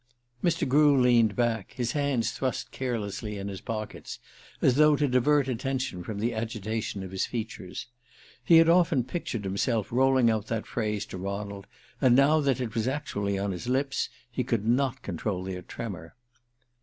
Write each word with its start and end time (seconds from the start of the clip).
Mr. 0.43 0.67
Grew 0.67 0.99
leaned 0.99 1.35
back, 1.35 1.73
his 1.73 1.91
hands 1.91 2.31
thrust 2.31 2.71
carelessly 2.71 3.37
in 3.37 3.49
his 3.49 3.61
pockets, 3.61 4.17
as 4.59 4.73
though 4.73 4.95
to 4.95 5.07
divert 5.07 5.47
attention 5.47 6.03
from 6.03 6.17
the 6.17 6.33
agitation 6.33 7.03
of 7.03 7.11
his 7.11 7.27
features. 7.27 7.85
He 8.43 8.57
had 8.57 8.67
often 8.67 9.03
pictured 9.03 9.43
himself 9.43 9.91
rolling 9.91 10.27
out 10.31 10.47
that 10.47 10.65
phrase 10.65 11.05
to 11.05 11.19
Ronald, 11.19 11.67
and 12.01 12.15
now 12.15 12.39
that 12.39 12.59
it 12.59 12.73
was 12.73 12.87
actually 12.87 13.37
on 13.37 13.51
his 13.51 13.67
lips 13.69 14.09
he 14.31 14.43
could 14.43 14.65
not 14.67 15.03
control 15.03 15.43
their 15.43 15.61
tremor. 15.61 16.15